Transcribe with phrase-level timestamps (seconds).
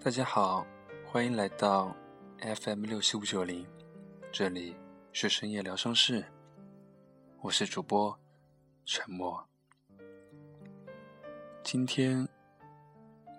[0.00, 0.64] 大家好，
[1.04, 1.94] 欢迎来到
[2.38, 3.66] FM 六七五九零，
[4.30, 4.76] 这里
[5.12, 6.24] 是深夜疗伤室，
[7.40, 8.16] 我是主播
[8.84, 9.44] 沉默。
[11.64, 12.26] 今天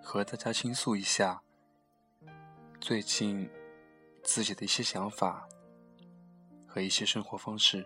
[0.02, 1.40] 和大家倾诉一下
[2.78, 3.48] 最近
[4.22, 5.48] 自己的一些想法
[6.66, 7.84] 和一些生活方式。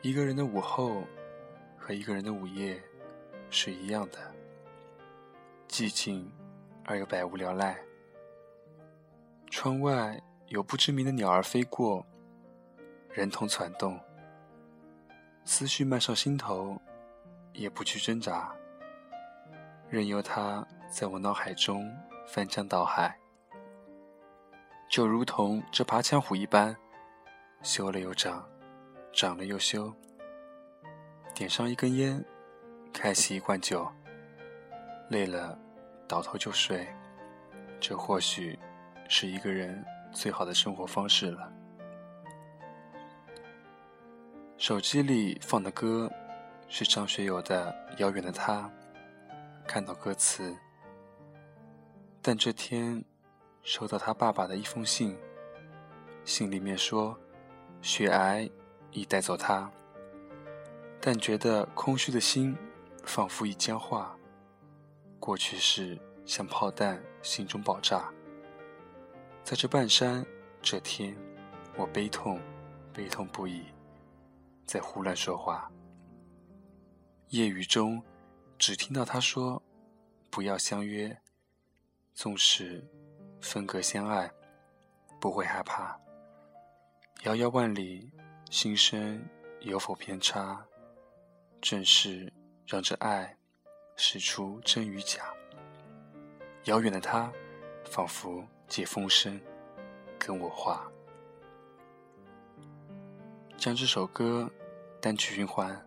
[0.00, 1.04] 一个人的午后
[1.76, 2.82] 和一个人的午夜
[3.50, 4.34] 是一样的，
[5.70, 6.28] 寂静
[6.84, 7.78] 而又百无聊赖。
[9.48, 12.04] 窗外有不知名的鸟儿飞过，
[13.12, 13.98] 人头攒动，
[15.44, 16.76] 思绪漫上心头，
[17.52, 18.52] 也不去挣扎，
[19.88, 21.88] 任由它在我脑海中
[22.26, 23.16] 翻江倒海，
[24.88, 26.76] 就如同这爬墙虎一般，
[27.62, 28.44] 修了又长。
[29.12, 29.92] 长了又修，
[31.34, 32.24] 点上一根烟，
[32.92, 33.90] 开启一罐酒，
[35.10, 35.58] 累了
[36.08, 36.88] 倒头就睡，
[37.78, 38.58] 这或许
[39.08, 41.52] 是一个人最好的生活方式了。
[44.56, 46.10] 手机里放的歌
[46.66, 48.62] 是张学友的《遥远的他》，
[49.68, 50.56] 看到歌词，
[52.22, 53.04] 但这天
[53.62, 55.14] 收到他爸爸的一封信，
[56.24, 57.14] 信里面说
[57.82, 58.50] 血癌。
[58.92, 59.70] 已带走他，
[61.00, 62.58] 但觉得空虚的心
[63.04, 64.18] 仿佛已僵化。
[65.30, 68.12] 过去式像炮弹心中爆炸。
[69.44, 70.26] 在这半山
[70.60, 71.16] 这天，
[71.76, 72.40] 我悲痛，
[72.92, 73.64] 悲痛不已，
[74.66, 75.70] 在胡乱说话。
[77.28, 78.02] 夜雨中，
[78.58, 79.62] 只听到他说
[80.30, 81.16] ：“不要相约，
[82.12, 82.84] 纵使
[83.40, 84.28] 分隔相爱，
[85.20, 85.96] 不会害怕。
[87.22, 88.10] 遥遥万里。”
[88.50, 89.24] 心声
[89.60, 90.66] 有否偏差？
[91.60, 92.32] 正是
[92.66, 93.36] 让这爱
[94.02, 95.24] 识出真与假。
[96.64, 97.30] 遥远的他，
[97.84, 99.38] 仿佛借风声
[100.18, 100.90] 跟我话。
[103.58, 104.50] 将这首歌
[105.02, 105.78] 单曲循环，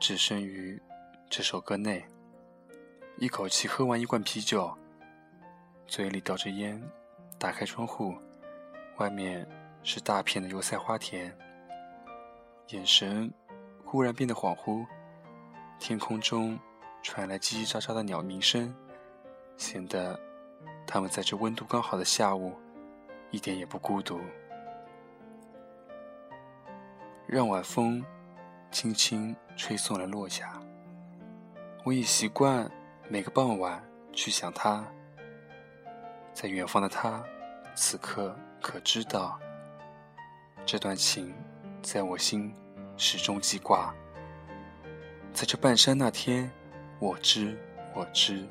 [0.00, 0.82] 置身于
[1.28, 2.04] 这首歌内，
[3.16, 4.76] 一口气喝完一罐啤酒，
[5.86, 6.82] 嘴里叼着烟，
[7.38, 8.12] 打开窗户，
[8.96, 9.48] 外面
[9.84, 11.32] 是大片的油菜花田。
[12.70, 13.32] 眼神
[13.84, 14.84] 忽然变得恍惚，
[15.78, 16.58] 天空中
[17.02, 18.74] 传来叽叽喳喳的鸟鸣声，
[19.56, 20.18] 显得
[20.86, 22.54] 他们在这温度刚好的下午
[23.30, 24.20] 一点也不孤独。
[27.26, 28.04] 让晚风
[28.70, 30.60] 轻轻吹送了落霞，
[31.84, 32.70] 我已习惯
[33.08, 33.82] 每个傍晚
[34.12, 34.84] 去想他，
[36.32, 37.22] 在远方的他，
[37.74, 39.38] 此刻可知道
[40.66, 41.34] 这段情？
[41.82, 42.54] 在我心
[42.98, 43.94] 始终记挂。
[45.32, 46.50] 在这半山那天，
[47.00, 47.56] 我知
[47.94, 48.46] 我知，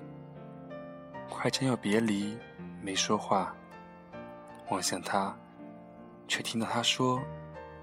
[1.29, 2.35] 快将要别离，
[2.81, 3.55] 没说话。
[4.69, 5.37] 望向他，
[6.27, 7.21] 却听到他说：“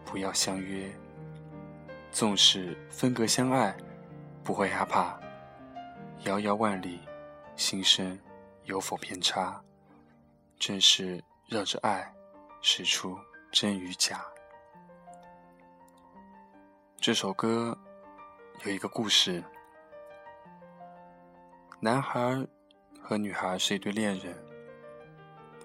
[0.04, 0.92] 不要相约。
[2.10, 3.76] 纵使分隔相爱，
[4.42, 5.16] 不会害怕。
[6.24, 7.00] 遥遥万里，
[7.54, 8.18] 心声
[8.64, 9.62] 有否偏差？
[10.58, 12.12] 正是让这爱
[12.60, 13.16] 识出
[13.52, 14.20] 真与假。”
[17.00, 17.78] 这首歌
[18.64, 19.44] 有一个故事：
[21.80, 22.46] 男孩
[23.00, 24.34] 和女孩是一对恋人，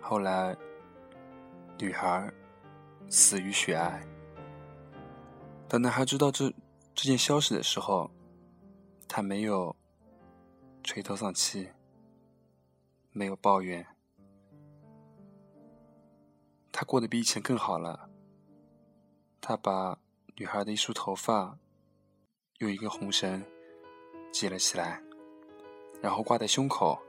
[0.02, 0.56] 后来
[1.80, 2.32] 女孩
[3.10, 4.06] 死于血癌。
[5.68, 6.54] 当男孩知道这
[6.94, 8.12] 这件消息的时候，
[9.08, 9.76] 他没有
[10.84, 11.70] 垂头丧气，
[13.12, 13.86] 没有抱怨，
[16.72, 18.10] 他过得比以前更好了。
[19.40, 19.98] 他把。
[20.38, 21.56] 女孩的一束头发，
[22.60, 23.46] 用一根红绳
[24.32, 25.00] 系了起来，
[26.02, 27.00] 然后挂在胸口。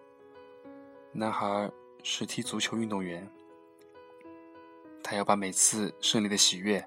[1.13, 1.71] 男孩
[2.03, 3.29] 是踢足球运动员，
[5.03, 6.85] 他要把每次胜利的喜悦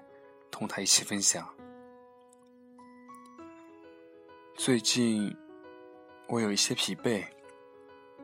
[0.50, 1.48] 同他一起分享。
[4.54, 5.36] 最近
[6.28, 7.24] 我有一些疲惫，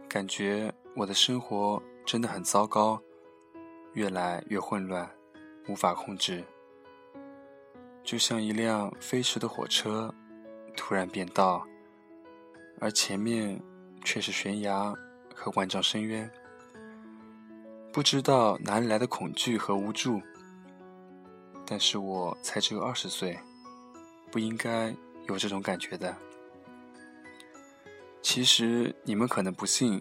[0.09, 3.01] 感觉我的生活真的很糟糕，
[3.93, 5.09] 越来越混乱，
[5.69, 6.43] 无法控制。
[8.03, 10.13] 就像一辆飞驰的火车，
[10.77, 11.65] 突然变道，
[12.81, 13.63] 而前面
[14.05, 14.95] 却是悬崖
[15.35, 16.31] 和万丈深渊。
[17.93, 20.21] 不知道哪里来的恐惧和无助，
[21.67, 23.39] 但是我才只有二十岁，
[24.31, 24.95] 不应该
[25.29, 26.17] 有这种感觉的。
[28.23, 30.01] 其实你们可能不信，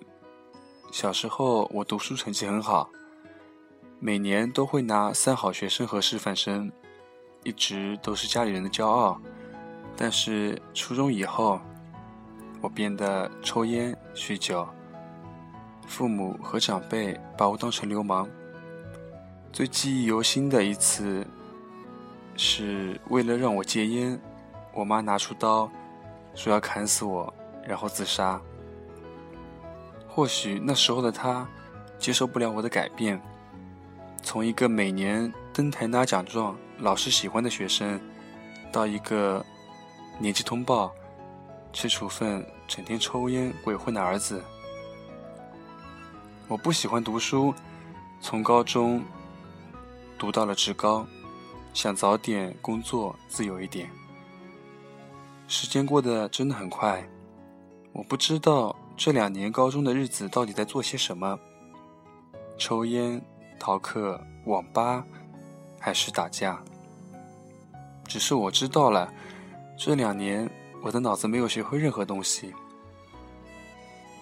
[0.92, 2.89] 小时候我读书成绩很好，
[4.00, 6.71] 每年都会拿三好学生和师范生。
[7.44, 9.19] 一直都是家里人的骄傲，
[9.97, 11.59] 但是初中以后，
[12.62, 14.68] 我变得抽烟、酗酒，
[15.88, 18.30] 父母和长辈把我当成流氓。
[19.52, 21.25] 最记忆犹新的一次，
[22.38, 24.18] 是为了让我戒烟，
[24.74, 25.69] 我妈拿出刀，
[26.36, 27.34] 说要砍死我，
[27.68, 28.40] 然后自杀。
[30.07, 31.48] 或许那时候的她
[31.98, 33.19] 接受不了我的改变，
[34.22, 38.00] 从一个每年登台拿奖状、老师喜欢的学生，
[38.72, 39.44] 到一个
[40.19, 40.94] 年级通报、
[41.73, 44.44] 吃处分、整天抽烟鬼混的儿子。
[46.47, 47.53] 我不喜欢读书，
[48.19, 49.01] 从高中。
[50.19, 51.03] 读到了职高，
[51.73, 53.89] 想早点工作，自由一点。
[55.47, 57.03] 时间过得真的很快，
[57.91, 61.39] 我不知道这两年高中的日子到底在做些什么：
[62.59, 63.19] 抽烟、
[63.59, 65.03] 逃课、网吧，
[65.79, 66.62] 还是打架。
[68.06, 69.12] 只是我知道了，
[69.75, 70.47] 这两年
[70.81, 72.54] 我的脑子没有学会任何东西，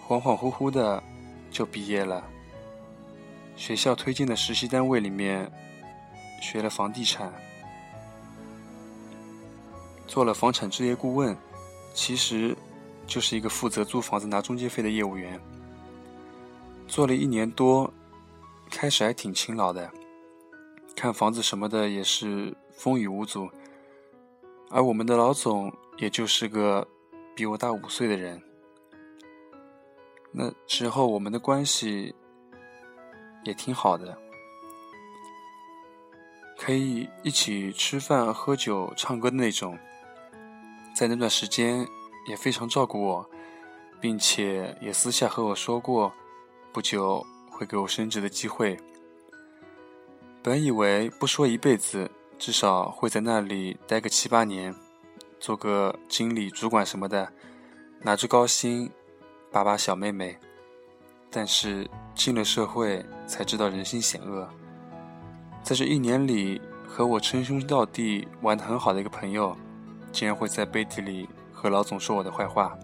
[0.06, 1.02] 恍恍惚惚的
[1.50, 2.22] 就毕业了。
[3.56, 5.50] 学校推荐的实习单位里面。
[6.42, 7.30] 学了房地产，
[10.06, 11.36] 做了房产置业顾问，
[11.92, 12.56] 其实
[13.06, 15.38] 就是一个负责租房子拿中介费的业务员。
[16.88, 17.92] 做了一年多，
[18.70, 19.90] 开始还挺勤劳的，
[20.96, 23.46] 看房子什么的也是风雨无阻。
[24.70, 26.88] 而我们的老总也就是个
[27.34, 28.42] 比我大五岁的人，
[30.32, 32.14] 那时候我们的关系
[33.44, 34.16] 也挺好的。
[36.56, 39.78] 可以一起吃饭、喝酒、唱歌的那种，
[40.94, 41.86] 在那段时间
[42.26, 43.30] 也非常照顾我，
[44.00, 46.10] 并且也私下和我说过，
[46.72, 48.78] 不久会给我升职的机会。
[50.42, 54.74] 本以为不说一辈子，至少会在那里待个七八年，
[55.40, 57.32] 做个经理、主管什么的，
[58.02, 58.90] 拿着高薪，
[59.50, 60.38] 把把小妹妹。
[61.30, 64.48] 但是进了社会，才知道人心险恶。
[65.62, 69.56] 在这一年里，和我称兄道弟、玩得很好的一个朋友，
[70.12, 72.76] 竟然会在背地里和老总说我的坏话。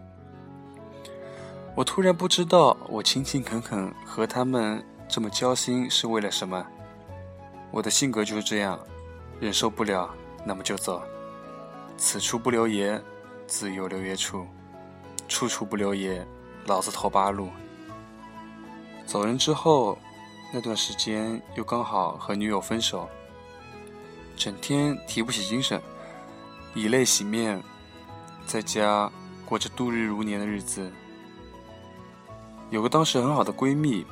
[1.75, 6.65] 我突然不知道，我勤勤恳恳和他们这么交心是为了什么。
[7.71, 8.79] 我的性格就是这样，
[9.41, 10.09] 忍受不了，
[10.45, 11.03] 那么就走。
[11.97, 13.01] 此处不留爷，
[13.47, 14.47] 自有留爷处；
[15.29, 16.27] 处处不留爷，
[16.67, 17.49] 老子投八路。
[19.07, 19.99] 走人之后。
[20.53, 23.09] 那段时间又刚好和女友分手，
[24.37, 25.83] 整天提不起精神，
[26.73, 27.61] 以泪洗面，
[28.47, 29.11] 在家
[29.45, 30.91] 过着度日如年的日子。
[32.71, 34.07] 有个当时很好的闺蜜，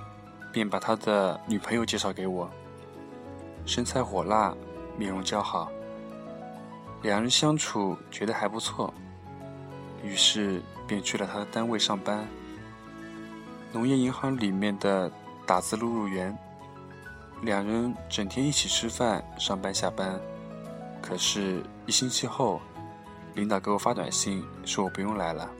[0.52, 2.50] 便把她的女朋友介绍给我，
[3.64, 4.52] 身材火辣，
[4.98, 5.70] 面容姣好，
[7.04, 8.92] 两人相处觉得还不错，
[10.02, 12.26] 于是便去了她的单位上班，
[13.72, 15.08] 农业银行里面的。
[15.46, 16.34] 打字录入员，
[17.42, 20.18] 两人整天一起吃饭、上班、下班。
[21.02, 22.62] 可是，一星期后，
[23.34, 25.50] 领导给我发短信说我不用来了。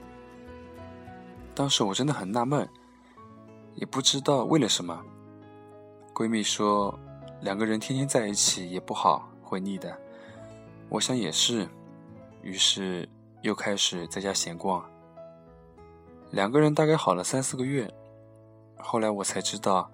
[1.53, 2.67] 当时我真的很纳闷，
[3.75, 4.99] 也不知道为了什么。
[6.15, 6.99] 闺蜜说，
[7.41, 9.95] 两个人天天在一起也不好，会腻的。
[10.89, 11.67] 我想也是，
[12.41, 13.07] 于是
[13.41, 14.83] 又开始在家闲逛。
[16.31, 17.91] 两个人大概好了三四个月。
[18.77, 19.91] 后来我才知道，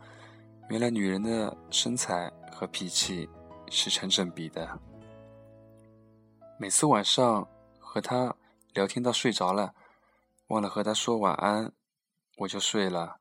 [0.69, 3.27] 原来女人的身材和脾气
[3.69, 4.77] 是成正比的。
[6.57, 7.48] 每次晚上
[7.79, 8.36] 和她
[8.74, 9.74] 聊天到睡着了，
[10.48, 11.71] 忘了和她说晚安，
[12.38, 13.17] 我就睡了。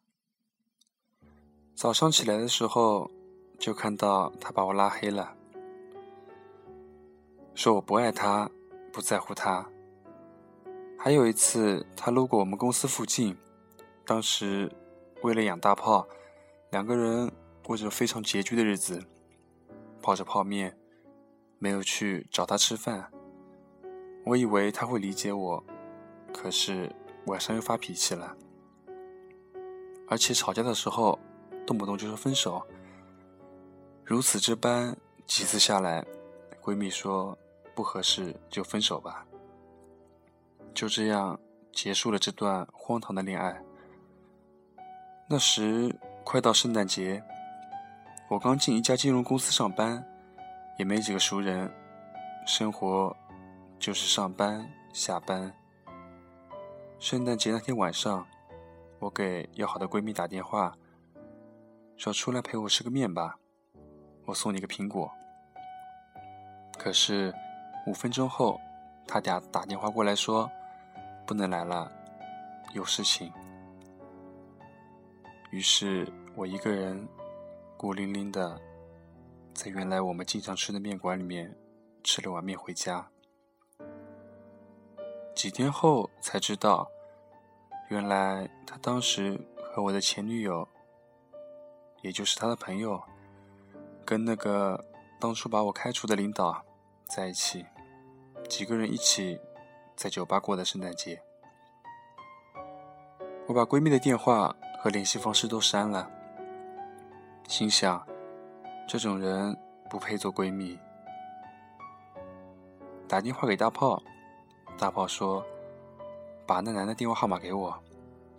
[1.74, 3.10] 早上起来的时候，
[3.58, 5.34] 就看到她把我拉黑了，
[7.60, 8.50] 说我不爱她，
[8.90, 9.68] 不在乎她。
[10.98, 13.36] 还有一次，她路过我们公司附近，
[14.06, 14.72] 当时。
[15.22, 16.08] 为了养大炮，
[16.70, 17.30] 两个人
[17.62, 18.98] 过着非常拮据的日子，
[20.00, 20.74] 泡着泡面，
[21.58, 23.12] 没有去找他吃饭。
[24.24, 25.62] 我以为他会理解我，
[26.32, 26.90] 可是
[27.26, 28.34] 晚上又发脾气了，
[30.08, 31.18] 而且吵架的时候
[31.66, 32.66] 动不动就说分手。
[34.02, 36.02] 如此这般几次下来，
[36.62, 37.36] 闺蜜说
[37.80, 39.26] 不合适就分手吧。
[40.74, 41.40] 就这样
[41.72, 43.58] 结束了这段荒唐的恋爱。
[45.26, 47.24] 那时快到圣诞节，
[48.28, 50.06] 我刚进一家金融公司上班，
[50.78, 51.72] 也没几个熟人，
[52.46, 53.16] 生活
[53.78, 55.50] 就是上班下班。
[56.98, 58.26] 圣诞节那天晚上，
[58.98, 60.76] 我给要好的闺蜜打电话，
[61.96, 63.38] 说出来陪我吃个面吧，
[64.26, 65.10] 我送你个苹果。
[66.78, 67.34] 可是
[67.86, 68.60] 五分钟后，
[69.06, 70.50] 他打打电话过来说
[71.26, 71.90] 不能来了，
[72.72, 73.32] 有事情。
[75.50, 76.06] 于是
[76.36, 77.08] 我一个人
[77.76, 78.60] 孤零零的
[79.52, 81.56] 在原来我们经常吃的面馆里面
[82.04, 83.08] 吃了碗面回家。
[85.34, 86.88] 几天后才知道，
[87.88, 89.40] 原来他当时
[89.72, 90.68] 和我的前女友，
[92.02, 93.02] 也就是他的朋友，
[94.04, 94.84] 跟那个
[95.18, 96.62] 当初把我开除的领导
[97.10, 97.66] 在一起，
[98.48, 99.40] 几个人一起
[99.96, 101.20] 在酒吧过的圣诞节。
[103.48, 106.08] 我把闺蜜的电话和联系方式都删了，
[107.48, 108.06] 心想，
[108.86, 109.58] 这种人
[109.90, 110.78] 不配做闺蜜。
[113.08, 114.00] 打电话给大炮，
[114.78, 115.44] 大炮说
[116.46, 117.76] ：“把那男的电话号码给我，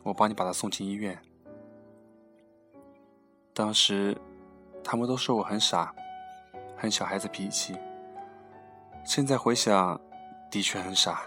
[0.04, 1.22] 我帮你把他送进医院。”
[3.54, 4.18] 当时，
[4.82, 5.94] 他们都说我很傻，
[6.78, 7.78] 很小孩子脾气。
[9.04, 10.00] 现在回想，
[10.50, 11.24] 的确很傻，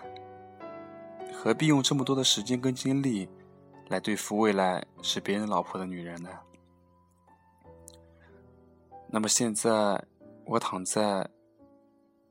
[1.32, 3.28] 何必用这么多的时间跟精力？
[3.88, 6.30] 来对付未来是别人老婆的女人呢？
[9.08, 10.02] 那么现在
[10.46, 11.28] 我躺在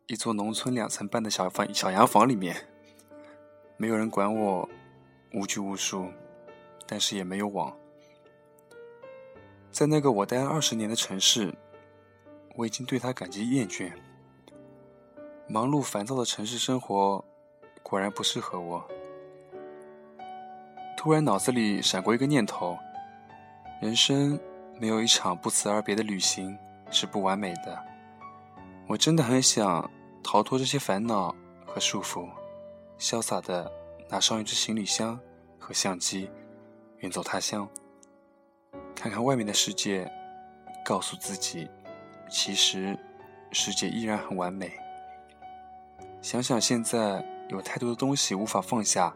[0.07, 2.55] 一座农村两层半的小房小洋房里面，
[3.77, 4.67] 没有人管我，
[5.33, 6.09] 无拘无束，
[6.88, 7.71] 但是也没有网。
[9.71, 11.53] 在那个我待了二十年的城市，
[12.55, 13.93] 我已经对他感激厌倦。
[15.47, 17.23] 忙碌烦躁的城市生活，
[17.83, 18.83] 果然不适合我。
[20.95, 22.77] 突然脑子里闪过一个念头：
[23.81, 24.39] 人生
[24.79, 26.57] 没有一场不辞而别的旅行
[26.89, 27.77] 是不完美的。
[28.88, 29.89] 我真的很想
[30.23, 31.35] 逃脱这些烦恼
[31.65, 32.25] 和束缚，
[32.97, 33.69] 潇洒的
[34.09, 35.19] 拿上一只行李箱
[35.59, 36.29] 和相机，
[37.00, 37.67] 远走他乡，
[38.95, 40.09] 看看外面的世界，
[40.85, 41.69] 告诉自己，
[42.29, 42.97] 其实
[43.51, 44.71] 世界依然很完美。
[46.23, 49.13] 想想现在有太多的东西无法放下。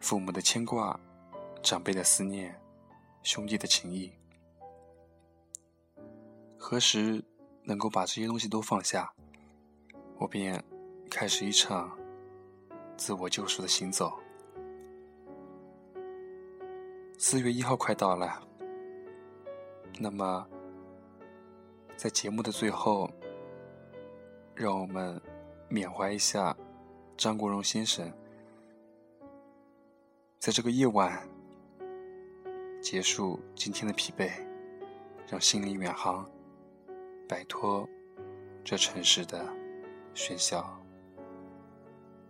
[0.00, 1.00] 父母的牵挂，
[1.62, 2.54] 长辈的思念，
[3.22, 4.12] 兄弟的情谊，
[6.58, 7.24] 何时
[7.62, 9.10] 能够把这些东西都放下，
[10.18, 10.62] 我便
[11.10, 11.98] 开始一场
[12.98, 14.12] 自我救赎的行走。
[17.16, 18.46] 四月一号快到了，
[19.98, 20.46] 那么
[21.96, 23.10] 在节目的最后，
[24.54, 25.18] 让我们
[25.74, 26.56] 缅怀一下
[27.16, 28.08] 张国荣先生。
[30.38, 31.28] 在这个夜晚，
[32.80, 34.30] 结束今天的疲惫，
[35.26, 36.30] 让心灵远航，
[37.28, 37.88] 摆脱
[38.62, 39.44] 这城市的
[40.14, 40.64] 喧嚣。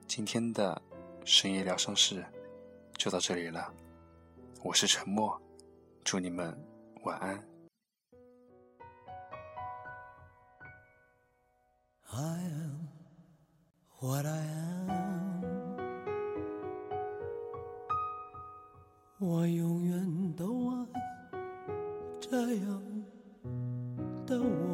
[0.07, 0.81] 今天的
[1.27, 2.25] 深夜疗伤室
[2.97, 3.71] 就到这里了，
[4.63, 5.39] 我是沉默，
[6.03, 6.59] 祝你们
[7.03, 7.47] 晚安。
[14.05, 14.85] What i am
[19.19, 20.87] 我永远都爱
[22.21, 22.83] 这样
[24.27, 24.74] 的我。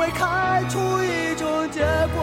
[0.00, 1.82] 会开出一种结
[2.16, 2.20] 果。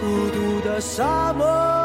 [0.00, 1.79] 孤独的沙漠。